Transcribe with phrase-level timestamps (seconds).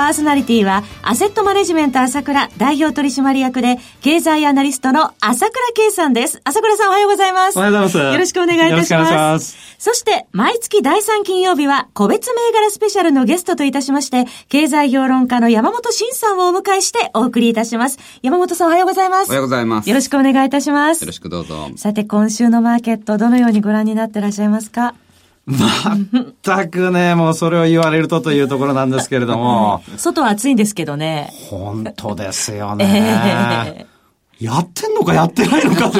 [0.00, 6.40] パーソナリティは、アセットマネジメント朝倉代表取締役で、経済アナリストの朝倉慶さんです。
[6.42, 7.58] 朝倉さんおはようございます。
[7.58, 8.14] おはようございます。
[8.14, 9.12] よろしくお願いいたします。
[9.12, 17.98] ますそして、毎月第3金曜日は、個別銘柄スペシャルのゲストといたしまして、経済評論家の山本伸さんをお迎えしてお送りいたします。
[18.22, 19.28] 山本さんおはようございます。
[19.28, 19.90] おはようございます。
[19.90, 21.02] よろしくお願いいたします。
[21.02, 21.68] よろしくどうぞ。
[21.76, 24.94] さて、今週のマーケット、どのようにご覧になってらっしゃいますか？
[25.46, 29.82] 全くね、もうそれを言われるとというところなんですけれども。
[29.96, 31.32] 外は暑いんですけどね。
[31.48, 33.84] 本当ですよね。
[33.84, 33.90] えー
[34.40, 35.92] やってんのかやってないのか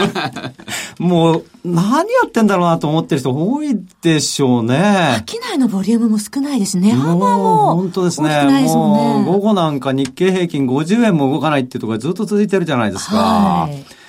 [0.98, 5.22] もう、何やってんだろうなと思ってる人多いでしょうね。
[5.26, 6.92] 商いのボリュームも少ないですね。
[6.92, 7.74] 幅も。
[7.74, 8.46] 本当ですね。
[8.46, 13.16] ねもう、午後なんか日経平均50円も動かないっていうところがずっと続いてるじゃないですか。
[13.16, 13.99] はい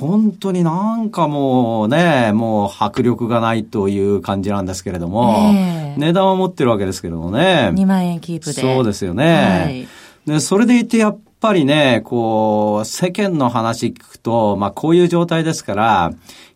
[0.00, 7.70] 本当になんかもうね、もう迫力がないという感じなんですけれども、えー、値段は持ってるわけですけれどもね。
[7.74, 8.52] 2万円キープで。
[8.52, 9.88] そうですよね。
[10.26, 16.12] はい、でそれでいてやっぱりね、こう、世間の話聞くと、まあこういう状態ですから、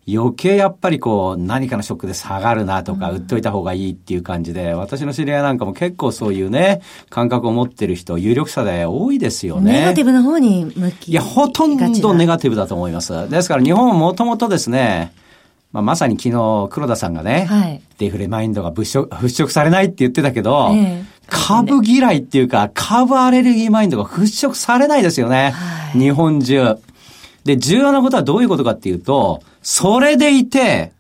[0.09, 9.73] 余計やっぱりこう何かのショックで下がるなとか、売っといた方がいいっていう感じで、私の知り合いなんかも結構そういうね、感覚を持ってる人、有力者で多いですよね。
[9.73, 11.11] ネガティブな方に向き。
[11.11, 13.31] いや、ほとんどネガティブだと思います。
[13.31, 15.13] ですから日本はもともとですね、
[15.71, 25.53] まあ、まさに昨日黒田さんがね、はい、デフレマインドが払拭されないって言ってたけど、え株嫌いっていうか、株アレルギーマインドが払拭されないですよね。
[25.53, 26.77] はい、日本中。
[27.45, 30.93] で、重要なことはどういうことかっていうと、それでいて、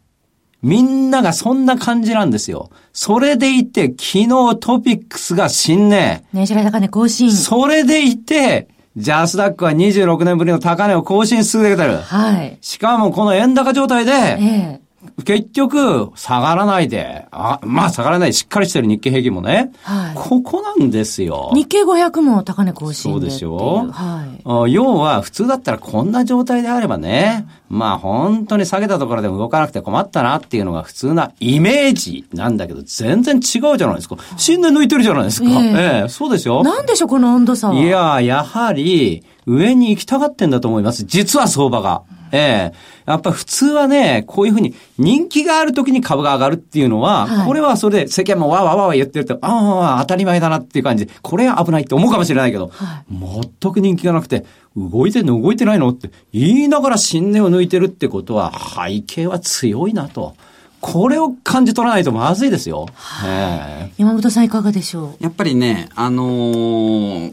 [0.62, 2.70] みんながそんな感じなんですよ。
[2.92, 4.28] それでいて、昨日
[4.60, 6.22] トピックスが新値。
[6.32, 7.32] 年初来高値更新。
[7.32, 11.96] それでいて、ジャスダックは26年ぶりの高値を更新し続けてる。
[11.96, 12.58] はい。
[12.60, 14.80] しかもこの円高状態で、ええ、
[15.24, 21.50] 結局、下がらないで、あ、まあ下がらない、しっかりしてる日経平均もね、はい、ここなんですよ。
[21.54, 23.90] 日経500も高値更新そうですよ。
[23.90, 24.72] はい。
[24.72, 34.16] 要は、普通だったらこんな状態であればね、まあ本当に下げたところでも動かなくて困ったなっていうのが普通なイメージなんだけど、全然違うじゃないですか。
[34.36, 35.48] 新年抜いてるじゃないですか。
[35.48, 36.62] えー、えー、そうですよ。
[36.62, 37.74] なんでしょう、この温度差は。
[37.74, 41.04] いや、やはり、上に行きたがってんだと思います。
[41.04, 42.02] 実は相場が。
[42.32, 42.76] ええ。
[43.06, 51.06] やっぱ普通はね、こういうふうに人気がある時に株が上がるっていうのは、はい、これはそれで世間もわわわわ言ってると、ああ、当たり前だなっていう感じ。
[51.06, 53.14] で、これは危ないって思うかもしれないけど、はい、
[53.60, 54.44] 全く人気がなくて、
[54.76, 60.34] 動いてんの動いてないのって言いながら新年を抜いてるってことは、背景は強いなと。
[60.80, 62.88] これを感じ取らないとまずいですよ。
[62.94, 65.22] はい、山本さんいかがでしょう？
[65.22, 67.32] やっぱりね、あのー、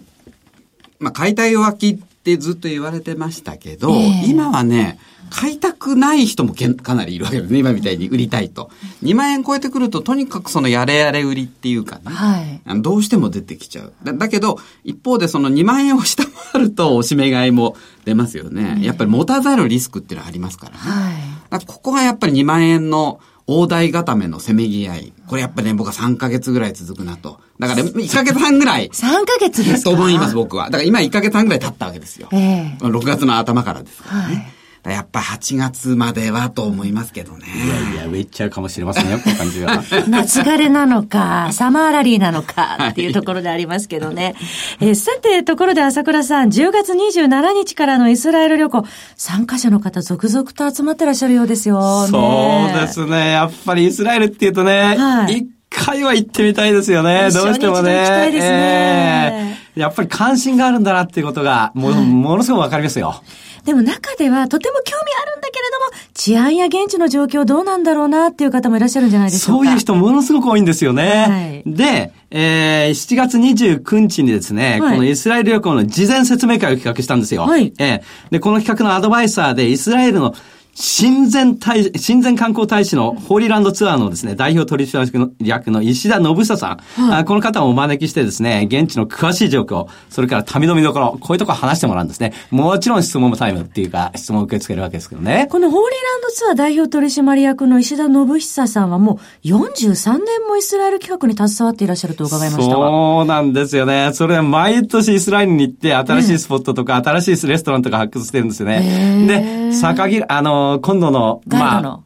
[1.00, 5.00] まあ、解体弱気ってずっと言われてましたけど、えー、今はね、
[5.30, 7.60] 買いたくない人もかなりいるわけですね。
[7.60, 8.72] 今みたいに売りたいと。
[9.04, 12.02] 2万円超えてくると、とにかくそのやれやれ売りっていうかね。
[12.06, 12.82] はい。
[12.82, 13.94] どうしても出てきちゃう。
[14.04, 17.76] だだけど、一方でその2万円を下回ると、おしめ買いも
[18.06, 18.80] 出ますよね。
[18.82, 20.78] やっぱり持たざるリスクっていうのはありますからね。
[20.80, 21.66] はい。
[21.66, 25.14] ここがやっぱり2万円の大台固めのせめぎ合い。
[25.28, 27.40] これやっぱりね、僕は3ヶ月ぐらい続くなと。
[27.60, 28.90] だから1ヶ月半ぐらい。
[28.90, 29.90] 3ヶ月ですか？
[29.90, 30.66] と思います、僕は。
[30.66, 32.30] だから今1ヶ月半ぐらい経ったわけですよ。
[32.32, 34.36] ええー、6月の頭からですからね。
[34.36, 37.48] はいやっぱ8月まではと思いますけどね。
[37.48, 39.84] いやいや、上行っちゃうかもしれませんよ、この感じは。
[40.08, 44.36] 夏枯れなのか、サマーラリーなのかっていうところでありますけどね。
[44.80, 48.86] はい、えさて、ところで朝倉さん、10月27日からのイスラエル旅行、
[49.18, 52.08] 参加者の方続々と集まってらっしゃるようですよ、ね。
[52.08, 53.32] そうですね。
[53.32, 55.50] やっぱりイスラエルっていうとね、はい、一
[55.86, 57.30] 回は行ってみたいですよね。
[57.32, 58.00] どうしてもね。
[58.00, 59.82] 行きたいですね、えー。
[59.82, 63.24] やっぱり関心があるんだなっていうことが、も,、ものすごくわかりますよ。
[63.66, 69.66] でも中ではとても興味あるんだけれども、治安や現地の状況どうなんだろうなっていう方もいらっしゃるんじゃないでしょうか。
[69.66, 71.64] そういう人ものすごく多いんですよね。
[71.66, 77.44] はい、で、えー、7月29日にですね、はい、このイスラエル旅行の事前説明会を企画したんですよ。
[77.44, 80.34] はい、えー、で、この企画のアドバイザーでイスラエルの
[80.74, 92.34] 親善大、親善観光大使のホーリーランドツアーのですね、代表取締役の石田信久さん、はい、この方をお招きしてですね、現地の詳しい状況、それから民の見どころ、こういうところ話してもらうんですね。
[92.50, 95.48] もちろん質問もタイムっていうか、質問を受け付けるわけですけどね。
[95.52, 104.12] このホーリーランドツアー代表取締役の石田信久さんはもう43年もイスラエル企画に携わっていらっしゃると伺いましたそうなんですよね。
[104.14, 109.26] それは毎年イスラエルに行って、新しいスポットとか、新しいレストランとか発掘してるんですよね。
[109.28, 112.00] で、坂木、あの、今度の、まあ、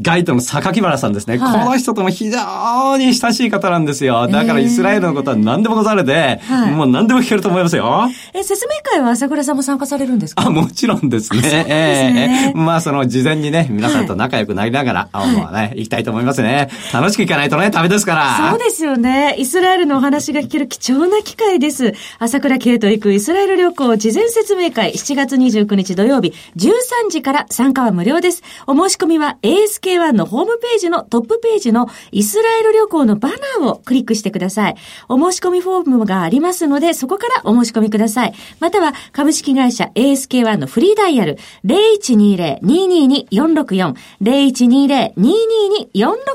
[0.00, 4.26] ガイドの榊原さんですね、はい、この人とも非常に親しい方なんですよ。
[4.28, 6.40] だからイスラエルのことは何でもござれて、
[6.74, 8.08] もう何でも聞けると思いますよ。
[8.32, 10.46] え、説明会は朝倉さんも参加されるんですか？
[10.46, 11.42] あ、もちろんですね。
[11.42, 16.70] すねえー、まあその事前にね、皆さんと仲良くなりながら、はい、もうね、行きたいと思いますね。
[16.92, 18.50] 楽しく行かないとね、ダメですから。
[18.50, 19.34] そうですよね。
[19.38, 21.94] イスラエルのお話が聞ける貴重な機会です。
[22.18, 28.42] 朝倉慶と行くイスラエル旅行事前説明会7月29日土曜日13時から参加は無料です。
[28.66, 34.76] お申し込みは ASK1 のホームページのトップページのイスラエル旅行のバナーをクリックしてください。
[35.08, 38.34] お申し込みフォームがありますので、そこからお申し込みください。
[38.60, 46.28] または株式会社 ASK1 のフリーダイヤル0120-222-464 0120-222-464まで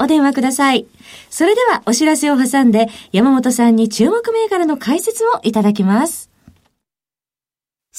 [0.00, 0.86] お電話ください。
[1.28, 6.29] それではお知らせを挟んで山本さんに注目銘柄の解説をいただきます。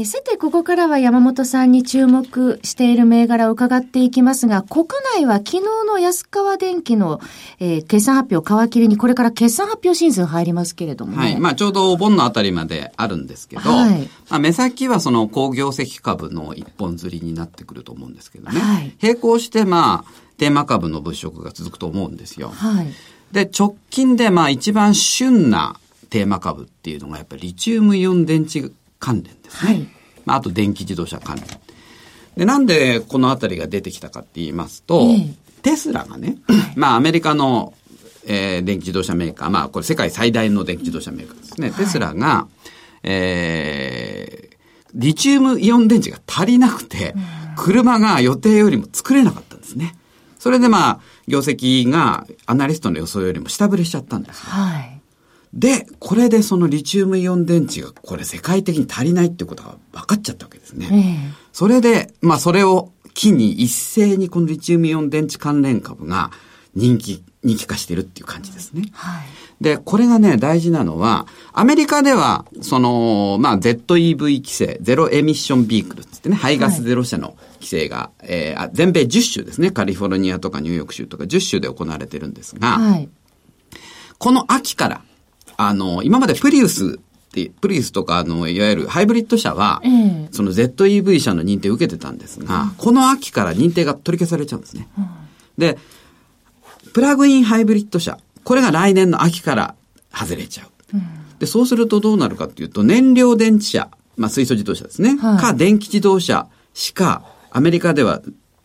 [0.00, 4.86] えさて、ここからは山本さんに注目している銘柄を伺っていきますが、国
[5.16, 7.20] 内は昨日の安川電機の、
[7.58, 11.40] えー、決算発表皮切りに、これから決算発表シーズン入りますけれども、ね、はい。
[11.40, 18.58] まあ、ちょうどお盆のあたりまであるんですけど、はい、まあ、目先はその工業績株の一本釣りになってくると思うんですけどね。
[18.58, 22.48] はい、並行して、まあ、テーマ株の物色が続くと思うんですよ。
[22.48, 22.86] はい。
[23.32, 25.76] で、直近で、まあ、一番旬な
[26.08, 28.70] テーマ株っていうのが、やっぱりリチウムイオン電池
[29.00, 29.72] 関連ですね。
[29.72, 29.88] はい
[30.24, 31.46] まあ、あと電気自動車関連。
[32.36, 36.38] で、なんでこのあたりが出てきたかって言いますと、えー、テスラがね、
[36.76, 37.74] まあアメリカの、
[38.26, 41.70] えー、電気自動車メーカー、まあこれ世界最大の電気自動車メーカーですね。
[41.70, 42.46] はい、テスラが、
[43.02, 44.56] えー、
[44.94, 47.14] リチウムイオン電池が足りなくて、
[47.56, 49.96] 車が予定よりも作れなかったんですね。
[50.38, 54.42] それでまあ、業績がアナリストの予想よりも下振れしちゃったんです。
[54.46, 54.89] はい。
[55.52, 60.88] で、これでそのリチウムイオン電池がこれ世界的に足りないってことが分かっちゃったわけですね。
[60.90, 66.30] えー、それで、まあそれを機に一斉にこのリチウムイオン電池関連株が
[66.74, 68.84] 人気、人気化してるっていう感じですね。
[68.92, 69.24] はい。
[69.60, 83.08] で、これがね、大事なのは、アメリカでは、その、まあ、ZEV 規制、ゼロエミッションビークルってね、排ガスゼロ車の規制が、はい、えー、全米10州ですね、カリフォルニアとかニューヨーク州とか10州で行われてるんですが、はい、
[84.16, 85.02] この秋から、
[85.62, 89.82] あの、今までプリウスって、プリウスとか、あの、いわゆるハイブリッド車は、
[90.30, 94.88] その ZEV 車の認定を受けてたんですが、うん、この秋から認定が取り消されちゃうんですね。
[94.96, 95.06] うん、
[95.58, 95.76] で、
[96.94, 99.74] プラグインハイブリッド車、これが来年の秋から
[100.14, 100.68] 外れちゃう。
[100.94, 101.02] うん、
[101.38, 108.22] で、そうするとどうなるかっていうと、燃料電池車、まあ水素自動車ですね、はい、か電気自動車しか、アメリカでは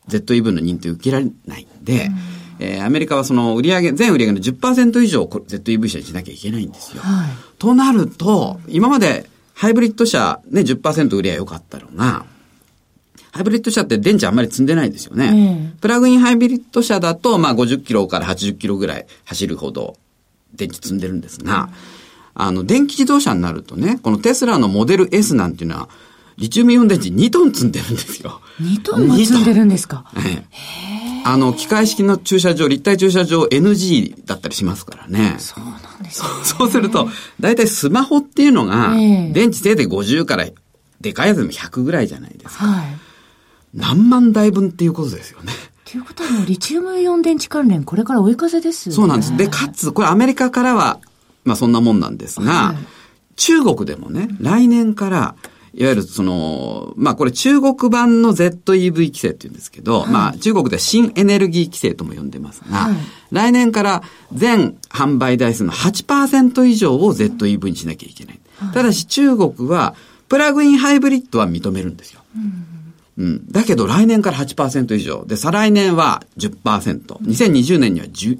[0.08, 7.02] ZEV の認定を受けられないんで、うんえー、アメリカはその売上、全売上の10%以上 ZEV 車にしなきゃいけないんですよ。
[7.02, 12.26] はい、となると、今までハイブリッド車ね、10%売りゃよかったのが、
[13.32, 15.74] ハイブリッド車って電池あんまり積んでないんですよね。
[15.82, 19.98] プラグインハイブリッド車だと、まあ50キロから80キロぐらい走るほど
[20.54, 21.70] 電池積んでるんですが、
[22.34, 25.90] あの、電気自動車になるとね、このテスラのモデル S なんていうのは、
[26.38, 28.42] リチウムイオン電池2トン積んでるんですよ。
[28.62, 30.06] 2トンも積んでるんですか？
[30.18, 35.38] ええあの、機械式の駐車場、立体駐車場 NG だったりしますからね。
[35.40, 36.28] そうなんですね。
[36.44, 40.46] そうすると、大体スマホっていうのが、電池せいで50から、
[41.02, 42.66] でかいやつでも100ぐらいじゃないですか。
[42.68, 42.98] はい。
[43.74, 45.52] 何万台分っていうことですよね。
[45.86, 48.96] ということはもうリチウムイオン電池関連、これから追い風ですよね。
[48.96, 49.36] そうなんです。
[49.36, 51.00] で、かつ、これアメリカからは、
[51.44, 52.78] まあそんなもんなんですが、はい、
[53.36, 55.36] 中国でもね、来年から、
[55.78, 62.96] いわゆるその、まあこれ中国版の ZEV 規制って言うんですけど、はい、まあ中国では新エネルギー規制とも呼んでますが、はい、
[63.32, 64.04] 来年から
[64.34, 68.40] 全販売台数の8%以上を ZEV にしなきゃいけない。
[68.58, 69.96] はい、ただし中国は
[70.30, 72.22] プラグインハイブリッドは認めるんですよ。
[73.18, 73.52] うん、うん。
[73.52, 75.26] だけど来年から8%以上。
[75.26, 77.06] で、再来年は10%。
[77.06, 78.40] 2020年には10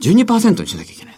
[0.00, 1.17] 12%にしなきゃいけない。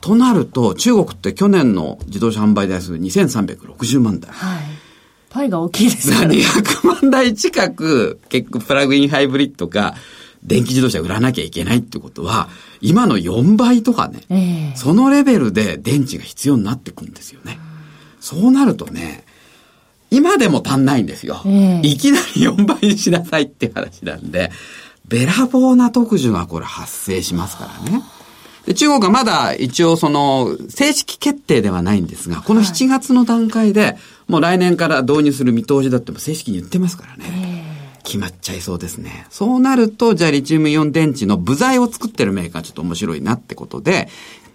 [0.00, 4.30] となると、中国って去年の自動車販売台数2360万台。
[4.32, 4.62] はい。
[5.28, 6.30] パイが大きいですから。
[6.32, 9.94] 200万台近く、結構プラグインハイブリッドが、
[10.42, 12.48] 電気自動車売らなきゃいけないってことは、
[12.80, 17.58] 今の4倍とかね、えー、そのレベルで電池が必要になってくるんですよね。
[18.20, 19.24] そうなるとね、
[20.10, 21.42] 今でも足んないんですよ。
[21.44, 24.50] えー、いきなり4倍にしなさいって話なんで、
[25.06, 28.02] べらぼうな特需がこれ発生しますからね。
[28.70, 33.96] で中国はまだ一応その正式決定ではないんですが、この7月の段階で、
[34.28, 37.49] もう来年から導入する見通しだっても正式に言ってますからね。
[38.10, 39.26] 決まっちゃいそうですね。
[39.30, 44.08] そうなると、じゃあリチウムイオン電池の部材を作ってるメーカーちょっと面白いなってことで、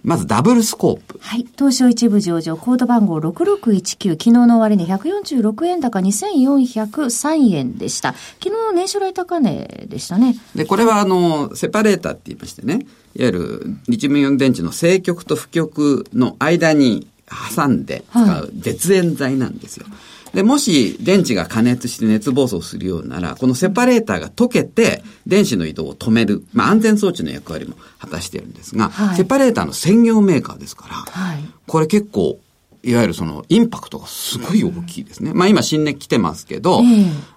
[0.04, 1.18] まずダブルスコープ。
[1.22, 1.46] はい。
[1.56, 8.12] 東証一部上場、コード番号6619、昨日の終値146円高2403円でした。
[8.12, 10.36] 昨日の年初来高値でしたね。
[10.54, 12.86] で、これはあの、セパレーターって言いましてね、
[13.16, 17.08] いわゆるリチウムイオン電池の正極と負極の間に
[17.56, 19.86] 挟んで使う絶縁材なんですよ。
[19.88, 32.38] はいで、もし電池が加熱して熱暴走するようなら、このセパレーターが溶けて、電子の移動を止める、まあ安全装置の役割も果たしているんですが、はい、セパレーターの専業メーカーですから、はい、これ結構、
[32.82, 35.32] いわゆるそのインパクトがすごい大きいですね。
[35.34, 36.82] まあ今新年来てますけど、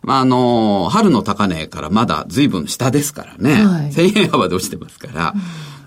[0.04, 5.34] まああの、春の高値からまだ随分下ですからね、はい、1000円幅で落ちてますから、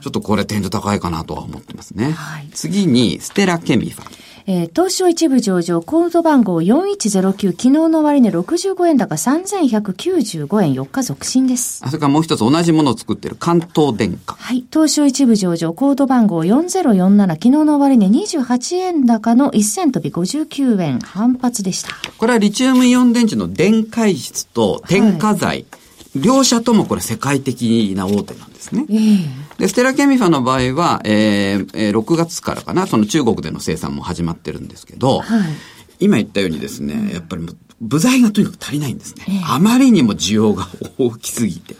[0.00, 2.10] ちょっとこれ天井高いかなとは思ってますね。
[2.10, 4.21] はい、次に、ステラケミファ。
[4.46, 11.82] えー、東証一部上場、コード番号4109、昨日の終値65円高3195円4日続伸です。
[11.84, 14.34] あ、それからもう一つ同じものを作っている関東電化。
[14.34, 14.64] はい。
[14.72, 21.90] 東証一部上場、コード番号4047、昨日の終値28円高の1000飛び59円反発でした。
[22.18, 25.81] これはリチウムイオン電池の電解質と添加剤、はい
[26.14, 28.84] 両社ともこれ世界的な大手なんですね。
[28.90, 35.52] えー、で、ステラケミファの場合は、えー、6月からかな、その中国での生産も始まってるんですけど、はい、
[36.00, 37.46] 今言ったようにですね、やっぱり
[37.80, 39.24] 部材がとにかく足りないんですね。
[39.28, 41.76] えー、あまりにも需要が大きすぎて。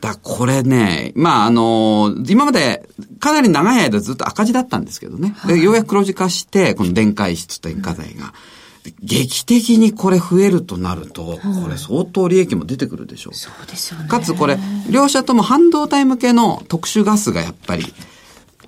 [0.00, 2.88] だこれね、まあ、あの今まで
[3.20, 5.36] かなり長い間ずっと赤字だったんですけどね。
[5.46, 8.32] でようやく黒字化して、この電解質と塩化剤が。
[9.00, 13.34] 劇的にこれ増えるとなると、これ相当利益も出てくるでしょう。
[13.34, 14.08] そうですよね。
[14.08, 14.58] かつこれ、
[14.90, 17.94] 両社とも半導体向けの特殊ガスがやっぱり、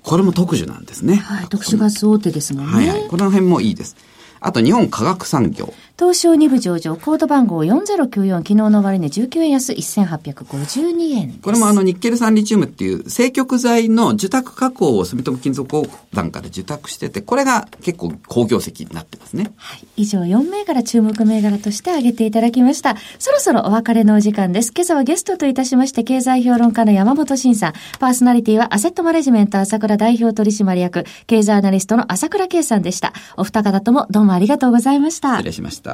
[0.03, 1.15] これも特殊なんですね。
[1.15, 2.73] はい、特殊ガス大手ですもんね。
[2.73, 3.97] はい、はい、この辺もいいです。
[4.39, 5.73] あと日本科学産業。
[5.97, 19.53] 東証2部上場、コード番号4094、昨日の終値19円安1852円これもあのニッケル酸リチウムっていう正極材の受託加工を住友金属鉱山から受託してて、これが結構好業績になってますね。
[19.55, 19.87] はい。
[19.95, 22.97] 以上4銘柄注目銘柄として挙げていただきました。
[23.17, 24.73] そろそろお別れのお時間です。
[24.75, 33.13] 今朝はゲストといたしまして、経済評論家の山本慎さん、パーソナリティはアセットマネジメント朝倉代表取締役、経済アナリストの朝倉圭さんでした。
[33.37, 35.37] お二方ともどうもありがとうございました。
[35.37, 35.84] 失礼しました。。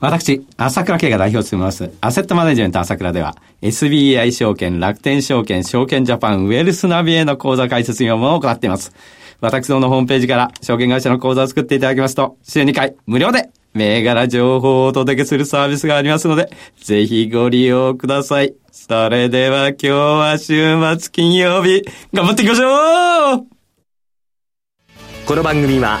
[0.00, 8.92] 私、朝倉慶が代表を務めます、アセットマネジメント朝倉では、SBI 証券、楽天証券、証券ジャパン、ウェルスナビへの口座開設業務を行っています。
[9.40, 18.54] 私どものホームページから証券会社の口座を作っていただきますと、週2回無料で銘柄情報をお届けするサービスがありますので、ぜひご利用ください。
[18.70, 23.46] それでは今日は週末金曜日、頑張っていきましょう
[25.26, 26.00] この番組は、